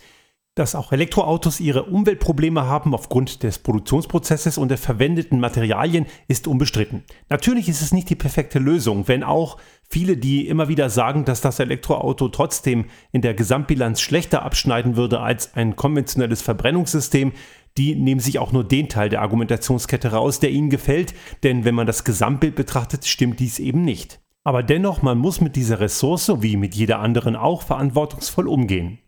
Dass 0.56 0.76
auch 0.76 0.92
Elektroautos 0.92 1.60
ihre 1.60 1.86
Umweltprobleme 1.86 2.68
haben 2.68 2.94
aufgrund 2.94 3.42
des 3.42 3.58
Produktionsprozesses 3.58 4.60
und 4.60 4.70
der 4.70 4.78
verwendeten 4.78 5.40
Materialien 5.40 6.06
ist 6.28 6.48
unbestritten. 6.48 7.04
Natürlich 7.28 7.70
ist 7.70 7.82
es 7.82 7.92
nicht 7.92 8.08
die 8.12 8.16
perfekte 8.16 8.60
Lösung, 8.60 9.08
wenn 9.08 9.24
auch 9.24 9.58
viele, 9.90 10.16
die 10.16 10.48
immer 10.48 10.68
wieder 10.68 10.92
sagen, 10.92 11.26
dass 11.26 11.42
das 11.42 11.58
Elektroauto 11.58 12.30
trotzdem 12.30 12.86
in 13.12 13.24
der 13.24 13.34
Gesamtbilanz 13.34 14.00
schlechter 14.00 14.44
abschneiden 14.44 14.96
würde 14.96 15.22
als 15.22 15.56
ein 15.56 15.76
konventionelles 15.76 16.44
Verbrennungssystem, 16.44 17.32
die 17.80 17.96
nehmen 17.96 18.22
sich 18.22 18.38
auch 18.38 18.52
nur 18.52 18.64
den 18.64 18.90
Teil 18.90 19.10
der 19.10 19.24
Argumentationskette 19.24 20.12
raus, 20.12 20.40
der 20.40 20.52
ihnen 20.52 20.70
gefällt, 20.70 21.16
denn 21.42 21.66
wenn 21.66 21.74
man 21.74 21.88
das 21.88 22.04
Gesamtbild 22.04 22.54
betrachtet, 22.54 23.08
stimmt 23.08 23.40
dies 23.40 23.58
eben 23.58 23.82
nicht. 23.82 24.20
Aber 24.44 24.62
dennoch, 24.62 25.02
man 25.02 25.18
muss 25.18 25.42
mit 25.42 25.56
dieser 25.56 25.80
Ressource, 25.80 26.32
wie 26.42 26.58
mit 26.58 26.76
jeder 26.76 27.00
anderen 27.00 27.36
auch, 27.36 27.64
verantwortungsvoll 27.64 28.48
umgehen. 28.48 29.00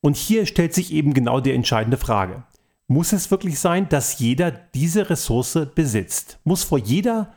Und 0.00 0.16
hier 0.16 0.46
stellt 0.46 0.74
sich 0.74 0.92
eben 0.92 1.14
genau 1.14 1.40
die 1.40 1.52
entscheidende 1.52 1.96
Frage. 1.96 2.44
Muss 2.86 3.12
es 3.12 3.30
wirklich 3.30 3.58
sein, 3.58 3.88
dass 3.88 4.18
jeder 4.18 4.50
diese 4.50 5.10
Ressource 5.10 5.58
besitzt? 5.74 6.38
Muss 6.44 6.64
vor 6.64 6.78
jeder 6.78 7.34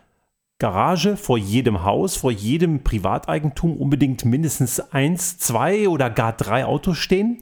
Garage, 0.59 1.17
vor 1.17 1.37
jedem 1.37 1.83
Haus, 1.83 2.15
vor 2.15 2.31
jedem 2.31 2.83
Privateigentum 2.83 3.75
unbedingt 3.75 4.23
mindestens 4.25 4.79
eins, 4.79 5.39
zwei 5.39 5.89
oder 5.89 6.09
gar 6.09 6.33
drei 6.33 6.65
Autos 6.65 6.97
stehen? 6.97 7.39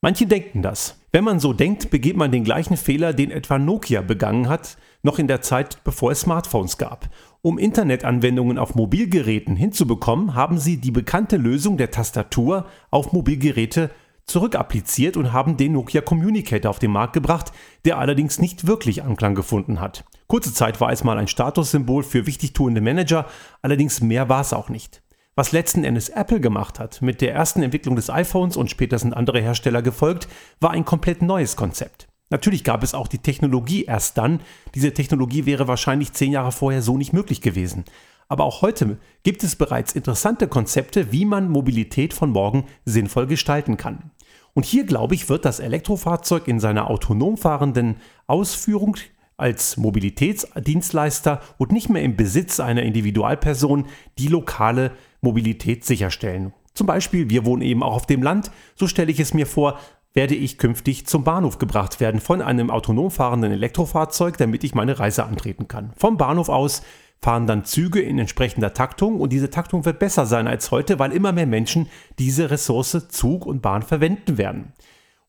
Manche 0.00 0.26
denken 0.26 0.62
das. 0.62 0.98
Wenn 1.12 1.24
man 1.24 1.40
so 1.40 1.52
denkt, 1.52 1.90
begeht 1.90 2.16
man 2.16 2.32
den 2.32 2.44
gleichen 2.44 2.76
Fehler, 2.76 3.12
den 3.12 3.30
etwa 3.30 3.58
Nokia 3.58 4.00
begangen 4.00 4.48
hat, 4.48 4.78
noch 5.02 5.18
in 5.18 5.26
der 5.26 5.42
Zeit, 5.42 5.82
bevor 5.84 6.12
es 6.12 6.20
Smartphones 6.20 6.78
gab. 6.78 7.08
Um 7.42 7.58
Internetanwendungen 7.58 8.58
auf 8.58 8.74
Mobilgeräten 8.74 9.56
hinzubekommen, 9.56 10.34
haben 10.34 10.58
sie 10.58 10.78
die 10.78 10.90
bekannte 10.90 11.36
Lösung 11.36 11.76
der 11.76 11.90
Tastatur 11.90 12.66
auf 12.90 13.12
Mobilgeräte 13.12 13.90
zurückappliziert 14.28 15.16
und 15.16 15.32
haben 15.32 15.56
den 15.56 15.72
Nokia 15.72 16.00
Communicator 16.00 16.70
auf 16.70 16.78
den 16.78 16.92
Markt 16.92 17.14
gebracht, 17.14 17.52
der 17.84 17.98
allerdings 17.98 18.38
nicht 18.38 18.66
wirklich 18.66 19.02
Anklang 19.02 19.34
gefunden 19.34 19.80
hat. 19.80 20.04
Kurze 20.26 20.52
Zeit 20.52 20.80
war 20.80 20.92
es 20.92 21.02
mal 21.04 21.18
ein 21.18 21.28
Statussymbol 21.28 22.02
für 22.02 22.26
wichtigtuende 22.26 22.80
Manager, 22.80 23.26
allerdings 23.62 24.00
mehr 24.00 24.28
war 24.28 24.42
es 24.42 24.52
auch 24.52 24.68
nicht. 24.68 25.02
Was 25.34 25.52
letzten 25.52 25.84
Endes 25.84 26.08
Apple 26.08 26.40
gemacht 26.40 26.80
hat, 26.80 27.00
mit 27.00 27.20
der 27.20 27.32
ersten 27.32 27.62
Entwicklung 27.62 27.96
des 27.96 28.10
iPhones 28.10 28.56
und 28.56 28.70
später 28.70 28.98
sind 28.98 29.14
andere 29.14 29.40
Hersteller 29.40 29.82
gefolgt, 29.82 30.28
war 30.60 30.72
ein 30.72 30.84
komplett 30.84 31.22
neues 31.22 31.54
Konzept. 31.54 32.08
Natürlich 32.30 32.64
gab 32.64 32.82
es 32.82 32.92
auch 32.92 33.08
die 33.08 33.20
Technologie 33.20 33.84
erst 33.84 34.18
dann. 34.18 34.40
Diese 34.74 34.92
Technologie 34.92 35.46
wäre 35.46 35.68
wahrscheinlich 35.68 36.12
zehn 36.12 36.32
Jahre 36.32 36.52
vorher 36.52 36.82
so 36.82 36.98
nicht 36.98 37.12
möglich 37.12 37.40
gewesen. 37.40 37.84
Aber 38.28 38.44
auch 38.44 38.60
heute 38.60 38.98
gibt 39.22 39.42
es 39.42 39.56
bereits 39.56 39.92
interessante 39.92 40.48
Konzepte, 40.48 41.12
wie 41.12 41.24
man 41.24 41.48
Mobilität 41.48 42.12
von 42.12 42.30
morgen 42.30 42.66
sinnvoll 42.84 43.26
gestalten 43.26 43.78
kann. 43.78 44.10
Und 44.58 44.64
hier, 44.64 44.84
glaube 44.84 45.14
ich, 45.14 45.28
wird 45.28 45.44
das 45.44 45.60
Elektrofahrzeug 45.60 46.48
in 46.48 46.58
seiner 46.58 46.90
autonom 46.90 47.36
fahrenden 47.36 47.98
Ausführung 48.26 48.96
als 49.36 49.76
Mobilitätsdienstleister 49.76 51.40
und 51.58 51.70
nicht 51.70 51.90
mehr 51.90 52.02
im 52.02 52.16
Besitz 52.16 52.58
einer 52.58 52.82
Individualperson 52.82 53.86
die 54.18 54.26
lokale 54.26 54.90
Mobilität 55.20 55.84
sicherstellen. 55.84 56.54
Zum 56.74 56.88
Beispiel, 56.88 57.30
wir 57.30 57.44
wohnen 57.44 57.62
eben 57.62 57.84
auch 57.84 57.94
auf 57.94 58.06
dem 58.06 58.20
Land, 58.20 58.50
so 58.74 58.88
stelle 58.88 59.12
ich 59.12 59.20
es 59.20 59.32
mir 59.32 59.46
vor, 59.46 59.78
werde 60.12 60.34
ich 60.34 60.58
künftig 60.58 61.06
zum 61.06 61.22
Bahnhof 61.22 61.58
gebracht 61.58 62.00
werden 62.00 62.20
von 62.20 62.42
einem 62.42 62.68
autonom 62.68 63.12
fahrenden 63.12 63.52
Elektrofahrzeug, 63.52 64.38
damit 64.38 64.64
ich 64.64 64.74
meine 64.74 64.98
Reise 64.98 65.22
antreten 65.22 65.68
kann. 65.68 65.92
Vom 65.96 66.16
Bahnhof 66.16 66.48
aus 66.48 66.82
fahren 67.20 67.46
dann 67.46 67.64
Züge 67.64 68.00
in 68.00 68.18
entsprechender 68.18 68.74
Taktung 68.74 69.20
und 69.20 69.32
diese 69.32 69.50
Taktung 69.50 69.84
wird 69.84 69.98
besser 69.98 70.26
sein 70.26 70.46
als 70.46 70.70
heute, 70.70 70.98
weil 70.98 71.12
immer 71.12 71.32
mehr 71.32 71.46
Menschen 71.46 71.88
diese 72.18 72.50
Ressource 72.50 73.08
Zug 73.08 73.46
und 73.46 73.62
Bahn 73.62 73.82
verwenden 73.82 74.38
werden. 74.38 74.72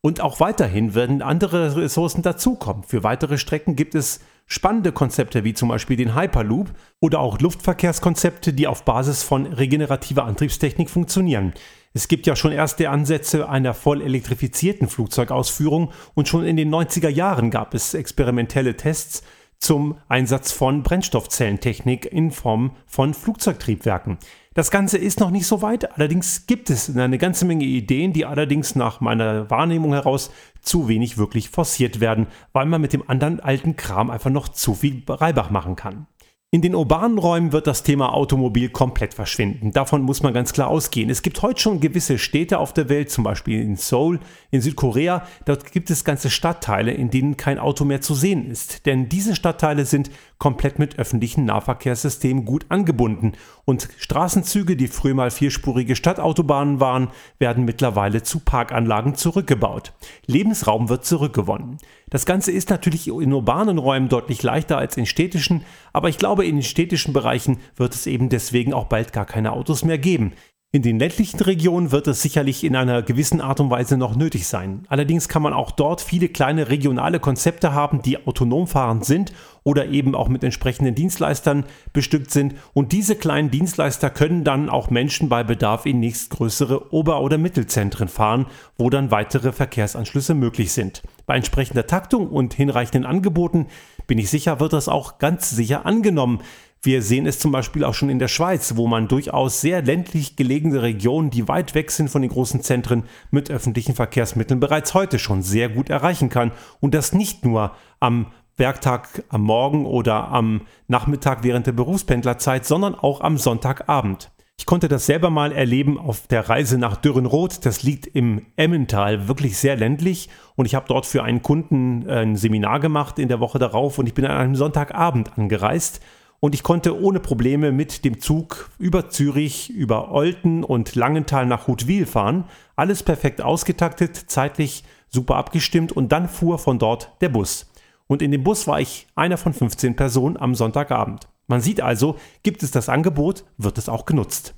Und 0.02 0.22
auch 0.22 0.40
weiterhin 0.40 0.96
werden 0.96 1.22
andere 1.22 1.76
Ressourcen 1.76 2.22
dazukommen. 2.22 2.84
Für 2.84 3.04
weitere 3.04 3.38
Strecken 3.38 3.76
gibt 3.76 3.96
es 3.96 4.22
spannende 4.46 4.92
Konzepte 4.92 5.44
wie 5.44 5.54
zum 5.54 5.70
Beispiel 5.70 5.98
den 5.98 6.16
Hyperloop 6.16 6.72
oder 7.02 7.20
auch 7.20 7.40
Luftverkehrskonzepte, 7.40 8.54
die 8.54 8.68
auf 8.68 8.86
Basis 8.86 9.24
von 9.24 9.46
regenerativer 9.46 10.24
Antriebstechnik 10.24 10.90
funktionieren. 10.90 11.54
Es 11.94 12.08
gibt 12.08 12.28
ja 12.28 12.36
schon 12.36 12.52
erste 12.52 12.90
Ansätze 12.90 13.50
einer 13.50 13.74
voll 13.74 14.02
elektrifizierten 14.02 14.88
Flugzeugausführung 14.88 15.92
und 16.14 16.28
schon 16.28 16.46
in 16.46 16.56
den 16.56 16.74
90er 16.74 17.10
Jahren 17.10 17.52
gab 17.52 17.74
es 17.74 17.94
experimentelle 17.94 18.78
Tests 18.78 19.24
zum 19.60 19.98
Einsatz 20.08 20.52
von 20.52 20.84
Brennstoffzellentechnik 20.84 22.06
in 22.12 22.32
Form 22.32 22.72
von 22.88 23.14
Flugzeugtriebwerken. 23.14 24.18
Das 24.54 24.72
Ganze 24.72 24.98
ist 24.98 25.20
noch 25.20 25.30
nicht 25.30 25.46
so 25.46 25.62
weit, 25.62 25.96
allerdings 25.96 26.48
gibt 26.48 26.70
es 26.70 26.96
eine 26.96 27.18
ganze 27.18 27.46
Menge 27.46 27.66
Ideen, 27.66 28.14
die 28.14 28.26
allerdings 28.26 28.76
nach 28.76 29.00
meiner 29.00 29.50
Wahrnehmung 29.50 29.94
heraus 29.94 30.32
zu 30.62 30.88
wenig 30.88 31.18
wirklich 31.18 31.50
forciert 31.50 32.00
werden, 32.00 32.28
weil 32.52 32.66
man 32.66 32.82
mit 32.82 32.94
dem 32.94 33.08
anderen 33.08 33.40
alten 33.40 33.76
Kram 33.76 34.10
einfach 34.10 34.32
noch 34.32 34.50
zu 34.50 34.74
viel 34.74 35.04
Reibach 35.08 35.50
machen 35.50 35.76
kann. 35.76 36.08
In 36.52 36.64
den 36.64 36.74
urbanen 36.74 37.20
Räumen 37.20 37.52
wird 37.52 37.68
das 37.68 37.84
Thema 37.84 38.12
Automobil 38.12 38.70
komplett 38.70 39.14
verschwinden. 39.14 39.72
Davon 39.72 40.02
muss 40.02 40.24
man 40.24 40.34
ganz 40.34 40.52
klar 40.52 40.68
ausgehen. 40.68 41.12
Es 41.12 41.22
gibt 41.22 41.44
heute 41.44 41.62
schon 41.62 41.80
gewisse 41.80 42.18
Städte 42.18 42.58
auf 42.58 42.74
der 42.74 42.90
Welt, 42.90 43.12
zum 43.12 43.24
Beispiel 43.24 43.62
in 43.62 43.76
Seoul, 43.76 44.20
in 44.50 44.60
Südkorea. 44.60 45.28
Dort 45.46 45.72
gibt 45.72 45.92
es 45.92 46.04
ganze 46.04 46.32
Stadtteile, 46.32 46.92
in 46.92 47.12
denen 47.12 47.38
kein 47.38 47.60
Auto 47.60 47.86
mehr 47.86 48.02
zu 48.02 48.16
sehen 48.16 48.50
ist. 48.50 48.88
Denn 48.88 49.10
diese 49.10 49.36
Stadtteile 49.36 49.86
sind 49.86 50.10
komplett 50.40 50.80
mit 50.80 50.98
öffentlichen 50.98 51.46
Nahverkehrssystemen 51.46 52.46
gut 52.46 52.66
angebunden. 52.70 53.34
Und 53.66 53.90
Straßenzüge, 53.98 54.76
die 54.76 54.88
früher 54.88 55.14
mal 55.14 55.32
vierspurige 55.32 55.96
Stadtautobahnen 55.96 56.80
waren, 56.80 57.10
werden 57.38 57.66
mittlerweile 57.66 58.24
zu 58.24 58.40
Parkanlagen 58.40 59.16
zurückgebaut. 59.16 59.94
Lebensraum 60.26 60.90
wird 60.90 61.06
zurückgewonnen. 61.06 61.78
Das 62.10 62.26
Ganze 62.26 62.52
ist 62.52 62.70
natürlich 62.70 63.08
in 63.08 63.34
urbanen 63.34 63.78
Räumen 63.78 64.10
deutlich 64.10 64.42
leichter 64.42 64.78
als 64.78 64.98
in 64.98 65.06
städtischen, 65.06 65.64
aber 65.94 66.10
ich 66.10 66.18
glaube, 66.18 66.46
in 66.46 66.56
den 66.56 66.64
städtischen 66.64 67.14
Bereichen 67.14 67.60
wird 67.76 67.94
es 67.94 68.08
eben 68.08 68.30
deswegen 68.30 68.74
auch 68.74 68.86
bald 68.86 69.14
gar 69.14 69.26
keine 69.26 69.52
Autos 69.52 69.84
mehr 69.84 69.98
geben. 69.98 70.34
In 70.72 70.84
den 70.84 71.00
ländlichen 71.00 71.40
Regionen 71.40 71.92
wird 71.92 72.06
es 72.06 72.22
sicherlich 72.22 72.64
in 72.64 72.76
einer 72.76 73.02
gewissen 73.02 73.42
Art 73.42 73.60
und 73.60 73.72
Weise 73.72 73.98
noch 73.98 74.16
nötig 74.16 74.46
sein. 74.46 74.84
Allerdings 74.88 75.28
kann 75.28 75.42
man 75.42 75.52
auch 75.52 75.72
dort 75.72 76.00
viele 76.00 76.30
kleine 76.30 76.70
regionale 76.70 77.20
Konzepte 77.20 77.74
haben, 77.74 78.04
die 78.04 78.28
autonom 78.28 78.68
fahrend 78.68 79.04
sind 79.04 79.34
oder 79.64 79.88
eben 79.88 80.14
auch 80.14 80.30
mit 80.30 80.44
entsprechenden 80.44 80.94
Dienstleistern 80.94 81.66
bestückt 81.92 82.30
sind. 82.30 82.54
Und 82.76 82.92
diese 82.92 83.16
kleinen 83.16 83.50
Dienstleister 83.50 84.12
können 84.12 84.44
dann 84.44 84.70
auch 84.70 84.92
Menschen 84.92 85.28
bei 85.28 85.44
Bedarf 85.44 85.88
in 85.88 86.00
nächstgrößere 86.02 86.94
Ober- 86.94 87.22
oder 87.22 87.40
Mittelzentren 87.40 88.08
fahren, 88.08 88.46
wo 88.78 88.92
dann 88.92 89.10
weitere 89.10 89.52
Verkehrsanschlüsse 89.52 90.36
möglich 90.36 90.72
sind. 90.72 91.02
Bei 91.26 91.36
entsprechender 91.36 91.88
Taktung 91.88 92.30
und 92.30 92.54
hinreichenden 92.54 93.08
Angeboten 93.08 93.66
bin 94.06 94.20
ich 94.20 94.30
sicher, 94.30 94.60
wird 94.60 94.74
das 94.74 94.88
auch 94.88 95.18
ganz 95.18 95.50
sicher 95.50 95.88
angenommen. 95.88 96.42
Wir 96.82 97.02
sehen 97.02 97.26
es 97.26 97.40
zum 97.40 97.52
Beispiel 97.52 97.84
auch 97.84 97.94
schon 97.94 98.10
in 98.10 98.20
der 98.20 98.30
Schweiz, 98.30 98.78
wo 98.78 98.88
man 98.88 99.10
durchaus 99.10 99.60
sehr 99.60 99.82
ländlich 99.82 100.38
gelegene 100.38 100.82
Regionen, 100.82 101.30
die 101.30 101.50
weit 101.50 101.76
weg 101.76 101.92
sind 101.92 102.10
von 102.10 102.22
den 102.22 102.32
großen 102.32 102.62
Zentren, 102.62 103.04
mit 103.32 103.52
öffentlichen 103.52 103.96
Verkehrsmitteln 103.96 104.62
bereits 104.62 104.94
heute 104.94 105.20
schon 105.20 105.42
sehr 105.42 105.68
gut 105.68 105.90
erreichen 105.90 106.30
kann. 106.30 106.54
Und 106.80 106.94
das 106.94 107.12
nicht 107.12 107.44
nur 107.44 107.74
am 108.00 108.28
Werktag 108.56 109.26
am 109.28 109.42
Morgen 109.42 109.86
oder 109.86 110.30
am 110.30 110.62
Nachmittag 110.88 111.44
während 111.44 111.68
der 111.68 111.74
Berufspendlerzeit, 111.74 112.66
sondern 112.66 112.96
auch 112.96 113.20
am 113.20 113.38
Sonntagabend. 113.38 114.32
Ich 114.58 114.66
konnte 114.66 114.88
das 114.88 115.06
selber 115.06 115.30
mal 115.30 115.52
erleben 115.52 115.98
auf 115.98 116.28
der 116.28 116.48
Reise 116.48 116.78
nach 116.78 116.96
Dürrenroth. 116.96 117.66
Das 117.66 117.84
liegt 117.84 118.08
im 118.08 118.46
Emmental, 118.56 119.28
wirklich 119.28 119.58
sehr 119.58 119.76
ländlich. 119.76 120.30
Und 120.56 120.66
ich 120.66 120.76
habe 120.76 120.86
dort 120.88 121.06
für 121.06 121.24
einen 121.24 121.42
Kunden 121.42 122.10
ein 122.10 122.38
Seminar 122.38 122.80
gemacht 122.80 123.20
in 123.20 123.28
der 123.28 123.42
Woche 123.42 123.60
darauf 123.60 123.98
und 124.00 124.08
ich 124.08 124.14
bin 124.14 124.26
an 124.26 124.38
einem 124.38 124.56
Sonntagabend 124.56 125.38
angereist 125.38 126.02
und 126.40 126.56
ich 126.56 126.64
konnte 126.64 127.00
ohne 127.00 127.20
Probleme 127.20 127.72
mit 127.72 128.06
dem 128.06 128.20
Zug 128.20 128.72
über 128.80 129.10
Zürich, 129.10 129.70
über 129.70 130.12
Olten 130.12 130.64
und 130.64 130.96
Langenthal 130.96 131.46
nach 131.46 131.68
Hutwil 131.68 132.06
fahren. 132.06 132.46
Alles 132.76 133.04
perfekt 133.04 133.42
ausgetaktet, 133.42 134.16
zeitlich 134.28 134.84
super 135.10 135.36
abgestimmt 135.36 135.92
und 135.92 136.12
dann 136.12 136.30
fuhr 136.30 136.60
von 136.60 136.80
dort 136.80 137.12
der 137.22 137.30
Bus. 137.30 137.70
Und 138.08 138.22
in 138.22 138.32
dem 138.32 138.44
Bus 138.44 138.68
war 138.68 138.80
ich 138.80 139.08
einer 139.16 139.38
von 139.38 139.54
15 139.54 139.96
Personen 139.96 140.38
am 140.38 140.56
Sonntagabend. 140.56 141.28
Man 141.48 141.62
sieht 141.62 141.82
also, 141.82 142.16
gibt 142.44 142.64
es 142.64 142.72
das 142.72 142.90
Angebot, 142.90 143.44
wird 143.58 143.78
es 143.78 143.90
auch 143.90 144.06
genutzt. 144.06 144.54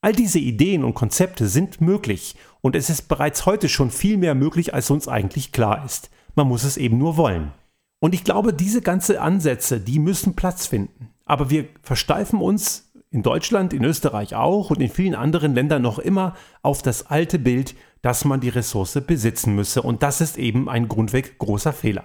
All 0.00 0.12
diese 0.12 0.38
Ideen 0.38 0.84
und 0.84 0.94
Konzepte 0.94 1.48
sind 1.48 1.80
möglich 1.80 2.36
und 2.60 2.76
es 2.76 2.90
ist 2.90 3.08
bereits 3.08 3.46
heute 3.46 3.70
schon 3.70 3.90
viel 3.90 4.18
mehr 4.18 4.34
möglich, 4.34 4.74
als 4.74 4.90
uns 4.90 5.08
eigentlich 5.08 5.52
klar 5.52 5.84
ist. 5.84 6.10
Man 6.34 6.48
muss 6.48 6.64
es 6.64 6.76
eben 6.76 6.98
nur 6.98 7.16
wollen. 7.16 7.52
Und 8.00 8.14
ich 8.14 8.22
glaube, 8.22 8.52
diese 8.52 8.82
ganzen 8.82 9.16
Ansätze, 9.16 9.80
die 9.80 9.98
müssen 9.98 10.36
Platz 10.36 10.66
finden. 10.66 11.13
Aber 11.24 11.50
wir 11.50 11.66
versteifen 11.82 12.40
uns 12.40 12.92
in 13.10 13.22
Deutschland, 13.22 13.72
in 13.72 13.84
Österreich 13.84 14.34
auch 14.34 14.70
und 14.70 14.80
in 14.80 14.90
vielen 14.90 15.14
anderen 15.14 15.54
Ländern 15.54 15.82
noch 15.82 15.98
immer 15.98 16.34
auf 16.62 16.82
das 16.82 17.06
alte 17.06 17.38
Bild, 17.38 17.74
dass 18.02 18.24
man 18.24 18.40
die 18.40 18.48
Ressource 18.48 19.00
besitzen 19.06 19.54
müsse. 19.54 19.82
Und 19.82 20.02
das 20.02 20.20
ist 20.20 20.36
eben 20.36 20.68
ein 20.68 20.88
grundweg 20.88 21.38
großer 21.38 21.72
Fehler. 21.72 22.04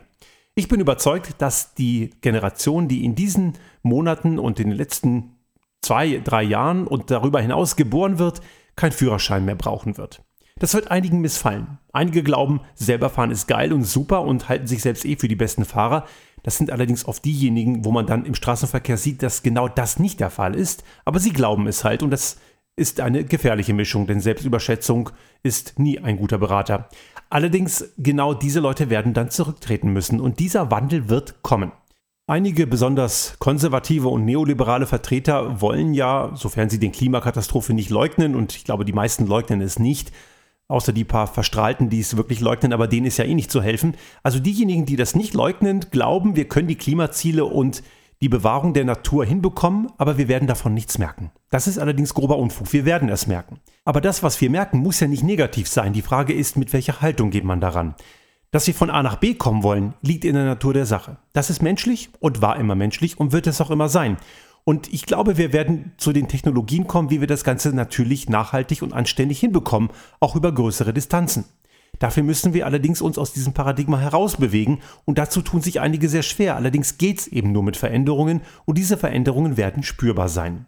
Ich 0.56 0.68
bin 0.68 0.80
überzeugt, 0.80 1.36
dass 1.42 1.74
die 1.74 2.12
Generation, 2.22 2.88
die 2.88 3.04
in 3.04 3.16
diesen 3.16 3.54
Monaten 3.82 4.40
und 4.40 4.60
in 4.60 4.70
den 4.70 4.78
letzten 4.78 5.38
zwei, 5.82 6.22
drei 6.24 6.44
Jahren 6.44 6.86
und 6.86 7.12
darüber 7.12 7.42
hinaus 7.42 7.76
geboren 7.76 8.20
wird, 8.20 8.42
keinen 8.76 8.92
Führerschein 8.92 9.46
mehr 9.46 9.56
brauchen 9.56 9.98
wird. 9.98 10.22
Das 10.60 10.74
wird 10.74 10.92
einigen 10.92 11.22
missfallen. 11.22 11.80
Einige 11.94 12.22
glauben, 12.22 12.62
selber 12.76 13.10
fahren 13.10 13.32
ist 13.32 13.48
geil 13.48 13.72
und 13.72 13.84
super 13.84 14.24
und 14.24 14.50
halten 14.50 14.68
sich 14.68 14.82
selbst 14.82 15.06
eh 15.06 15.16
für 15.16 15.30
die 15.30 15.38
besten 15.38 15.66
Fahrer. 15.66 16.06
Das 16.44 16.58
sind 16.58 16.72
allerdings 16.72 17.06
oft 17.06 17.24
diejenigen, 17.26 17.86
wo 17.86 17.92
man 17.92 18.06
dann 18.06 18.26
im 18.26 18.36
Straßenverkehr 18.36 18.98
sieht, 18.98 19.24
dass 19.24 19.44
genau 19.44 19.68
das 19.68 20.00
nicht 20.00 20.20
der 20.20 20.30
Fall 20.30 20.56
ist. 20.56 20.84
Aber 21.06 21.20
sie 21.20 21.32
glauben 21.32 21.68
es 21.68 21.84
halt 21.84 22.04
und 22.04 22.12
das 22.12 22.38
ist 22.76 23.02
eine 23.02 23.26
gefährliche 23.26 23.74
Mischung, 23.74 24.08
denn 24.08 24.22
Selbstüberschätzung 24.22 25.10
ist 25.44 25.78
nie 25.80 26.00
ein 26.00 26.18
guter 26.18 26.38
Berater. 26.38 26.90
Allerdings 27.30 27.94
genau 27.98 28.34
diese 28.34 28.62
Leute 28.62 28.90
werden 28.90 29.14
dann 29.14 29.30
zurücktreten 29.30 29.92
müssen 29.92 30.20
und 30.20 30.40
dieser 30.40 30.72
Wandel 30.72 31.10
wird 31.10 31.44
kommen. 31.44 31.72
Einige 32.26 32.68
besonders 32.68 33.36
konservative 33.40 34.08
und 34.08 34.24
neoliberale 34.24 34.86
Vertreter 34.86 35.62
wollen 35.62 35.96
ja, 35.96 36.32
sofern 36.36 36.70
sie 36.70 36.80
den 36.80 36.92
Klimakatastrophe 36.92 37.74
nicht 37.74 37.90
leugnen, 37.90 38.36
und 38.36 38.56
ich 38.56 38.66
glaube, 38.66 38.86
die 38.86 38.94
meisten 38.94 39.26
leugnen 39.26 39.62
es 39.62 39.80
nicht, 39.80 40.12
Außer 40.70 40.94
die 40.94 41.04
paar 41.04 41.28
Verstrahlten, 41.28 41.90
die 41.90 42.00
es 42.00 42.16
wirklich 42.16 42.40
leugnen, 42.40 42.74
aber 42.74 42.88
denen 42.88 43.08
ist 43.08 43.18
ja 43.18 43.26
eh 43.26 43.34
nicht 43.34 43.52
zu 43.52 43.62
helfen. 43.62 43.96
Also 44.22 44.40
diejenigen, 44.40 44.86
die 44.86 44.96
das 44.96 45.16
nicht 45.16 45.34
leugnen, 45.34 45.88
glauben, 45.92 46.36
wir 46.36 46.48
können 46.48 46.68
die 46.68 46.76
Klimaziele 46.76 47.44
und 47.44 47.84
die 48.22 48.30
Bewahrung 48.30 48.74
der 48.74 48.86
Natur 48.86 49.26
hinbekommen, 49.26 49.88
aber 49.98 50.18
wir 50.18 50.28
werden 50.28 50.48
davon 50.48 50.76
nichts 50.76 51.00
merken. 51.00 51.32
Das 51.50 51.68
ist 51.68 51.80
allerdings 51.80 52.14
grober 52.14 52.38
Unfug, 52.38 52.72
wir 52.72 52.86
werden 52.86 53.10
es 53.10 53.26
merken. 53.26 53.60
Aber 53.84 54.00
das, 54.00 54.22
was 54.22 54.40
wir 54.42 54.52
merken, 54.52 54.78
muss 54.80 55.00
ja 55.00 55.08
nicht 55.08 55.24
negativ 55.24 55.68
sein. 55.68 55.94
Die 55.94 56.04
Frage 56.04 56.34
ist, 56.34 56.56
mit 56.56 56.72
welcher 56.72 57.02
Haltung 57.02 57.32
geht 57.32 57.46
man 57.46 57.62
daran? 57.62 57.96
Dass 58.52 58.68
wir 58.68 58.74
von 58.76 58.90
A 58.90 59.02
nach 59.02 59.16
B 59.16 59.36
kommen 59.36 59.64
wollen, 59.64 59.94
liegt 60.02 60.26
in 60.26 60.36
der 60.36 60.46
Natur 60.46 60.74
der 60.74 60.86
Sache. 60.86 61.18
Das 61.34 61.50
ist 61.50 61.64
menschlich 61.64 62.10
und 62.20 62.42
war 62.42 62.58
immer 62.60 62.76
menschlich 62.76 63.20
und 63.20 63.32
wird 63.32 63.48
es 63.48 63.62
auch 63.62 63.72
immer 63.72 63.90
sein. 63.90 64.18
Und 64.70 64.94
ich 64.94 65.08
glaube, 65.08 65.38
wir 65.40 65.52
werden 65.52 65.94
zu 65.98 66.14
den 66.14 66.28
Technologien 66.28 66.86
kommen, 66.86 67.10
wie 67.10 67.22
wir 67.22 67.28
das 67.28 67.44
Ganze 67.44 67.74
natürlich 67.74 68.30
nachhaltig 68.30 68.84
und 68.84 68.94
anständig 68.94 69.40
hinbekommen, 69.40 69.90
auch 70.20 70.36
über 70.36 70.52
größere 70.52 70.94
Distanzen. 70.94 71.46
Dafür 71.98 72.22
müssen 72.22 72.54
wir 72.54 72.68
allerdings 72.68 73.02
uns 73.02 73.18
aus 73.18 73.34
diesem 73.34 73.54
Paradigma 73.54 73.98
herausbewegen 73.98 74.78
und 75.06 75.18
dazu 75.18 75.42
tun 75.42 75.62
sich 75.62 75.80
einige 75.80 76.08
sehr 76.08 76.22
schwer. 76.22 76.56
Allerdings 76.56 77.00
geht 77.00 77.22
es 77.22 77.28
eben 77.28 77.52
nur 77.52 77.64
mit 77.64 77.78
Veränderungen 77.78 78.42
und 78.66 78.78
diese 78.78 78.96
Veränderungen 78.96 79.58
werden 79.58 79.82
spürbar 79.82 80.30
sein. 80.30 80.68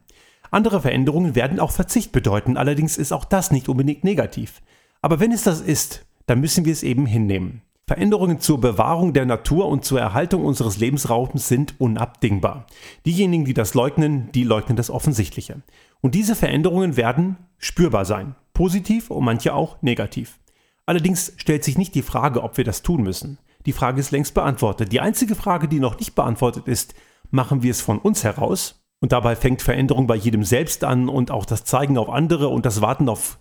Andere 0.50 0.82
Veränderungen 0.82 1.36
werden 1.36 1.60
auch 1.60 1.70
Verzicht 1.70 2.12
bedeuten, 2.12 2.58
allerdings 2.58 2.98
ist 2.98 3.12
auch 3.12 3.24
das 3.24 3.52
nicht 3.52 3.70
unbedingt 3.70 4.04
negativ. 4.04 4.64
Aber 5.04 5.20
wenn 5.20 5.32
es 5.32 5.44
das 5.44 5.62
ist, 5.62 6.08
dann 6.26 6.40
müssen 6.40 6.66
wir 6.66 6.74
es 6.74 6.82
eben 6.82 7.06
hinnehmen. 7.06 7.62
Veränderungen 7.92 8.40
zur 8.40 8.62
Bewahrung 8.62 9.12
der 9.12 9.26
Natur 9.26 9.68
und 9.68 9.84
zur 9.84 10.00
Erhaltung 10.00 10.46
unseres 10.46 10.78
Lebensraums 10.78 11.50
sind 11.50 11.76
unabdingbar. 11.78 12.66
Diejenigen, 13.06 13.44
die 13.44 13.54
das 13.54 13.74
leugnen, 13.74 14.32
die 14.32 14.46
leugnen 14.46 14.78
das 14.78 14.90
Offensichtliche. 14.90 15.62
Und 16.00 16.16
diese 16.16 16.38
Veränderungen 16.38 16.96
werden 16.96 17.36
spürbar 17.58 18.06
sein. 18.06 18.36
Positiv 18.54 19.12
und 19.12 19.26
manche 19.26 19.54
auch 19.54 19.82
negativ. 19.82 20.40
Allerdings 20.86 21.34
stellt 21.36 21.66
sich 21.66 21.78
nicht 21.78 21.94
die 21.94 22.02
Frage, 22.02 22.44
ob 22.44 22.56
wir 22.56 22.64
das 22.64 22.82
tun 22.82 23.04
müssen. 23.04 23.40
Die 23.66 23.74
Frage 23.74 24.00
ist 24.00 24.12
längst 24.12 24.36
beantwortet. 24.36 24.94
Die 24.94 25.02
einzige 25.02 25.36
Frage, 25.36 25.68
die 25.68 25.82
noch 25.82 26.00
nicht 26.00 26.16
beantwortet 26.16 26.70
ist, 26.70 26.96
machen 27.30 27.62
wir 27.62 27.72
es 27.72 27.82
von 27.82 28.00
uns 28.00 28.24
heraus? 28.24 28.86
Und 29.02 29.12
dabei 29.12 29.36
fängt 29.36 29.62
Veränderung 29.62 30.08
bei 30.08 30.16
jedem 30.16 30.46
selbst 30.46 30.86
an 30.86 31.10
und 31.10 31.30
auch 31.30 31.44
das 31.44 31.66
Zeigen 31.66 31.98
auf 31.98 32.08
andere 32.08 32.48
und 32.48 32.66
das 32.66 32.80
Warten 32.80 33.10
auf 33.10 33.38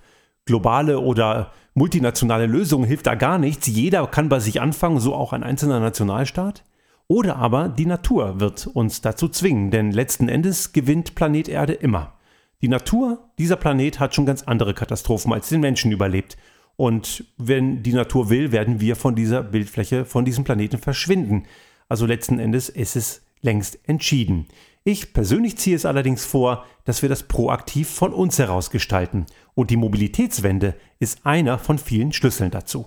globale 0.47 0.99
oder 1.01 1.53
multinationale 1.75 2.47
Lösungen 2.47 2.87
hilft 2.87 3.07
da 3.07 3.15
gar 3.15 3.39
nichts. 3.39 3.67
Jeder 3.67 4.07
kann 4.07 4.29
bei 4.29 4.41
sich 4.41 4.61
anfangen, 4.61 5.01
so 5.01 5.15
auch 5.15 5.33
ein 5.33 5.43
einzelner 5.43 5.81
Nationalstaat. 5.81 6.65
Oder 7.09 7.37
aber 7.37 7.69
die 7.69 7.87
Natur 7.87 8.39
wird 8.39 8.69
uns 8.69 9.01
dazu 9.01 9.29
zwingen, 9.29 9.71
denn 9.71 9.91
letzten 9.91 10.29
Endes 10.29 10.73
gewinnt 10.73 11.15
Planet 11.15 11.49
Erde 11.49 11.73
immer. 11.73 12.15
Die 12.63 12.69
Natur, 12.69 13.31
dieser 13.39 13.57
Planet 13.57 13.99
hat 13.99 14.15
schon 14.15 14.27
ganz 14.27 14.43
andere 14.43 14.75
Katastrophen 14.75 15.33
als 15.33 15.49
den 15.49 15.61
Menschen 15.61 15.91
überlebt. 15.91 16.37
Und 16.77 17.25
wenn 17.37 17.83
die 17.83 17.93
Natur 17.93 18.31
will, 18.31 18.53
werden 18.53 18.81
wir 18.81 18.97
von 18.97 19.15
dieser 19.15 19.43
Bildfläche, 19.43 20.05
von 20.05 20.25
diesem 20.25 20.45
Planeten 20.45 20.79
verschwinden. 20.79 21.45
Also 21.89 22.07
letzten 22.07 22.39
Endes 22.39 22.69
ist 22.69 22.97
es 22.97 23.23
längst 23.43 23.79
entschieden. 23.89 24.47
Ich 24.83 25.13
persönlich 25.13 25.59
ziehe 25.59 25.77
es 25.77 25.85
allerdings 25.85 26.25
vor, 26.25 26.65
dass 26.85 27.03
wir 27.03 27.11
das 27.11 27.25
proaktiv 27.25 27.91
von 27.91 28.15
uns 28.15 28.39
heraus 28.39 28.71
gestalten 28.71 29.27
und 29.55 29.71
die 29.71 29.77
Mobilitätswende 29.77 30.75
ist 30.99 31.27
einer 31.27 31.59
von 31.59 31.77
vielen 31.77 32.15
Schlüsseln 32.15 32.51
dazu. 32.51 32.87